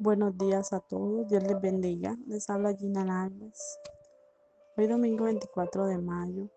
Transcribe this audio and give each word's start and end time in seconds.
Buenos 0.00 0.38
días 0.38 0.72
a 0.72 0.78
todos, 0.78 1.26
Dios 1.26 1.42
les 1.42 1.60
bendiga. 1.60 2.16
Les 2.28 2.48
habla 2.48 2.72
Gina 2.72 3.24
Alves. 3.24 3.80
Hoy 4.76 4.86
domingo 4.86 5.24
24 5.24 5.86
de 5.86 5.98
mayo 5.98 6.48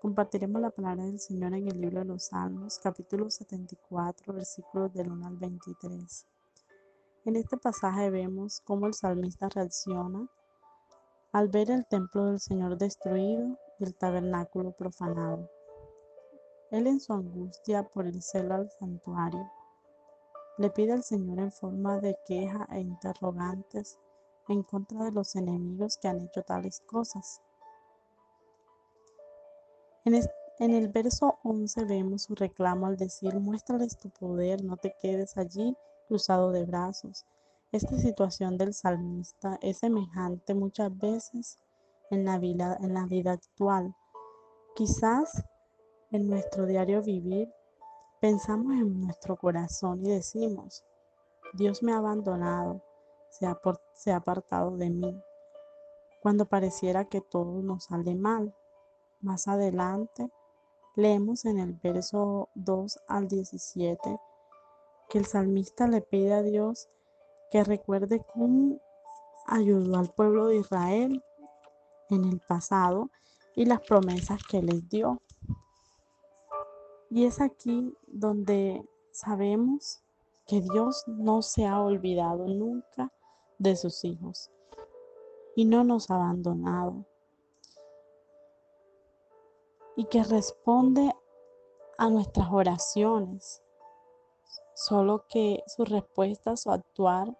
compartiremos 0.00 0.62
la 0.62 0.70
palabra 0.70 1.04
del 1.04 1.20
Señor 1.20 1.52
en 1.52 1.68
el 1.68 1.78
libro 1.78 1.98
de 1.98 2.06
los 2.06 2.28
Salmos, 2.28 2.78
capítulo 2.78 3.28
74, 3.28 4.32
versículos 4.32 4.94
del 4.94 5.12
1 5.12 5.26
al 5.26 5.36
23. 5.36 6.26
En 7.26 7.36
este 7.36 7.58
pasaje 7.58 8.08
vemos 8.08 8.62
cómo 8.64 8.86
el 8.86 8.94
salmista 8.94 9.50
reacciona 9.50 10.26
al 11.32 11.48
ver 11.48 11.70
el 11.70 11.84
templo 11.84 12.24
del 12.24 12.40
Señor 12.40 12.78
destruido 12.78 13.58
y 13.78 13.84
el 13.84 13.94
tabernáculo 13.94 14.72
profanado. 14.72 15.50
Él 16.70 16.86
en 16.86 16.98
su 16.98 17.12
angustia 17.12 17.82
por 17.82 18.06
el 18.06 18.22
celo 18.22 18.54
al 18.54 18.70
santuario 18.70 19.50
le 20.60 20.68
pide 20.68 20.92
al 20.92 21.02
Señor 21.02 21.38
en 21.38 21.50
forma 21.50 22.00
de 22.00 22.18
queja 22.26 22.68
e 22.70 22.80
interrogantes 22.80 23.98
en 24.46 24.62
contra 24.62 25.04
de 25.04 25.10
los 25.10 25.34
enemigos 25.34 25.96
que 25.96 26.08
han 26.08 26.20
hecho 26.20 26.42
tales 26.42 26.80
cosas. 26.80 27.40
En, 30.04 30.74
el 30.74 30.88
verso 30.88 31.38
11 31.44 31.84
vemos 31.86 32.24
su 32.24 32.34
reclamo 32.34 32.86
al 32.86 32.98
decir, 32.98 33.40
muéstrales 33.40 33.96
tu 33.96 34.10
poder, 34.10 34.62
no 34.62 34.76
te 34.76 34.94
quedes 35.00 35.38
allí 35.38 35.74
cruzado 36.08 36.52
de 36.52 36.66
brazos. 36.66 37.24
Esta 37.72 37.96
situación 37.96 38.58
del 38.58 38.74
salmista 38.74 39.58
es 39.62 39.78
semejante 39.78 40.52
muchas 40.52 40.94
veces 40.98 41.56
en 42.10 42.26
la 42.26 42.38
vida, 42.38 42.76
en 42.82 42.92
la 42.92 43.06
vida 43.06 43.32
actual. 43.32 43.94
Quizás 44.76 45.42
en 46.10 46.28
nuestro 46.28 46.66
diario 46.66 47.00
vivir 47.00 47.50
Pensamos 48.20 48.74
en 48.74 49.00
nuestro 49.00 49.34
corazón 49.36 50.04
y 50.04 50.10
decimos, 50.10 50.84
Dios 51.54 51.82
me 51.82 51.94
ha 51.94 51.96
abandonado, 51.96 52.82
se 53.30 53.46
ha, 54.12 54.16
apartado 54.16 54.76
de 54.76 54.90
mí, 54.90 55.18
cuando 56.20 56.44
pareciera 56.44 57.06
que 57.06 57.22
todo 57.22 57.62
nos 57.62 57.84
sale 57.84 58.14
mal. 58.14 58.54
Más 59.22 59.48
adelante, 59.48 60.30
leemos 60.96 61.46
en 61.46 61.60
el 61.60 61.72
verso 61.82 62.50
2 62.56 62.98
al 63.08 63.26
17 63.26 64.20
que 65.08 65.18
el 65.18 65.24
salmista 65.24 65.88
le 65.88 66.02
pide 66.02 66.34
a 66.34 66.42
Dios 66.42 66.90
que 67.50 67.64
recuerde 67.64 68.22
cómo 68.34 68.80
ayudó 69.46 69.96
al 69.96 70.10
pueblo 70.10 70.48
de 70.48 70.56
Israel 70.58 71.24
en 72.10 72.24
el 72.26 72.38
pasado 72.40 73.08
y 73.56 73.64
las 73.64 73.80
promesas 73.80 74.42
que 74.44 74.60
les 74.60 74.86
dio. 74.90 75.22
Y 77.10 77.24
es 77.24 77.40
aquí 77.40 77.92
donde 78.06 78.88
sabemos 79.10 80.00
que 80.46 80.60
Dios 80.60 81.02
no 81.08 81.42
se 81.42 81.66
ha 81.66 81.82
olvidado 81.82 82.46
nunca 82.46 83.12
de 83.58 83.74
sus 83.74 84.04
hijos 84.04 84.50
y 85.56 85.64
no 85.64 85.82
nos 85.82 86.08
ha 86.10 86.14
abandonado. 86.14 87.04
Y 89.96 90.04
que 90.04 90.22
responde 90.22 91.12
a 91.98 92.08
nuestras 92.08 92.48
oraciones, 92.50 93.60
solo 94.74 95.26
que 95.28 95.64
sus 95.66 95.88
respuestas 95.88 96.64
o 96.66 96.72
actuar 96.72 97.36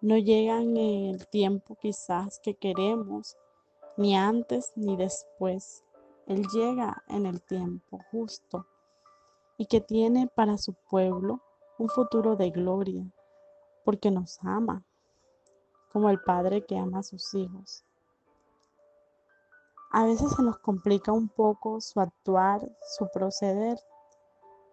no 0.00 0.16
llegan 0.16 0.76
en 0.76 1.14
el 1.14 1.26
tiempo 1.26 1.76
quizás 1.80 2.38
que 2.38 2.54
queremos, 2.54 3.36
ni 3.96 4.16
antes 4.16 4.72
ni 4.76 4.96
después. 4.96 5.84
Él 6.26 6.46
llega 6.54 7.02
en 7.08 7.26
el 7.26 7.42
tiempo 7.42 7.98
justo 8.12 8.66
y 9.58 9.66
que 9.66 9.80
tiene 9.80 10.28
para 10.34 10.58
su 10.58 10.74
pueblo 10.90 11.40
un 11.78 11.88
futuro 11.88 12.36
de 12.36 12.50
gloria, 12.50 13.04
porque 13.84 14.10
nos 14.10 14.38
ama, 14.42 14.84
como 15.92 16.10
el 16.10 16.20
Padre 16.22 16.64
que 16.64 16.78
ama 16.78 17.00
a 17.00 17.02
sus 17.02 17.34
hijos. 17.34 17.84
A 19.90 20.04
veces 20.04 20.32
se 20.32 20.42
nos 20.42 20.58
complica 20.58 21.12
un 21.12 21.28
poco 21.28 21.80
su 21.80 22.00
actuar, 22.00 22.60
su 22.96 23.08
proceder. 23.12 23.78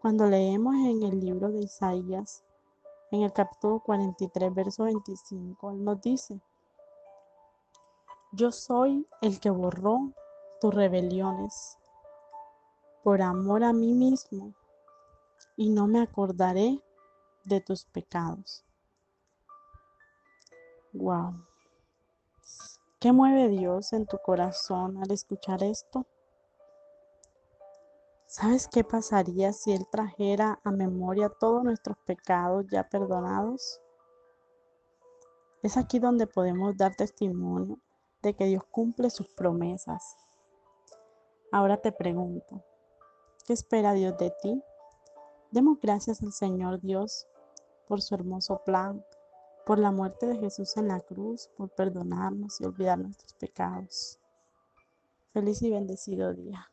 Cuando 0.02 0.26
leemos 0.28 0.76
en 0.76 1.04
el 1.04 1.20
libro 1.20 1.50
de 1.50 1.60
Isaías, 1.60 2.44
en 3.12 3.24
el 3.24 3.34
capítulo 3.34 3.82
43, 3.82 4.54
verso 4.54 4.84
25, 4.86 5.72
Él 5.72 5.84
nos 5.84 6.00
dice, 6.00 6.40
yo 8.32 8.52
soy 8.52 9.08
el 9.22 9.40
que 9.40 9.50
borró 9.50 10.14
tus 10.62 10.74
rebeliones 10.74 11.78
por 13.04 13.22
amor 13.22 13.64
a 13.64 13.74
mí 13.74 13.94
mismo 13.94 14.54
y 15.60 15.70
no 15.70 15.88
me 15.88 16.00
acordaré 16.00 16.82
de 17.44 17.60
tus 17.60 17.84
pecados. 17.84 18.64
Wow. 20.94 21.46
¿Qué 23.02 23.12
mueve 23.12 23.50
Dios 23.50 23.92
en 23.92 24.06
tu 24.06 24.18
corazón 24.20 25.04
al 25.04 25.12
escuchar 25.12 25.62
esto? 25.62 26.06
¿Sabes 28.26 28.70
qué 28.70 28.86
pasaría 28.86 29.52
si 29.52 29.74
Él 29.74 29.86
trajera 29.92 30.62
a 30.64 30.72
memoria 30.72 31.28
todos 31.28 31.62
nuestros 31.66 31.98
pecados 32.06 32.66
ya 32.72 32.88
perdonados? 32.88 33.82
Es 35.62 35.76
aquí 35.76 36.00
donde 36.00 36.26
podemos 36.26 36.78
dar 36.78 36.96
testimonio 36.96 37.78
de 38.22 38.34
que 38.34 38.46
Dios 38.46 38.64
cumple 38.72 39.10
sus 39.10 39.28
promesas. 39.28 40.16
Ahora 41.52 41.82
te 41.82 41.92
pregunto, 41.92 42.64
¿qué 43.46 43.52
espera 43.52 43.92
Dios 43.92 44.18
de 44.18 44.32
ti? 44.42 44.64
Demos 45.52 45.80
gracias 45.82 46.22
al 46.22 46.32
Señor 46.32 46.80
Dios 46.80 47.28
por 47.88 48.04
su 48.04 48.14
hermoso 48.14 48.62
plan, 48.64 49.04
por 49.66 49.80
la 49.80 49.92
muerte 49.92 50.28
de 50.28 50.38
Jesús 50.38 50.78
en 50.78 50.90
la 50.90 51.00
cruz, 51.00 51.50
por 51.58 51.70
perdonarnos 51.70 52.62
y 52.62 52.66
olvidar 52.66 53.00
nuestros 53.00 53.34
pecados. 53.34 54.20
Feliz 55.34 55.62
y 55.64 55.72
bendecido 55.72 56.36
día. 56.36 56.72